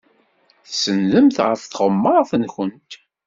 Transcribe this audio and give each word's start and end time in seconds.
Tsenndemt 0.67 1.37
ɣef 1.47 1.61
tɣemmar-nwent. 1.65 2.91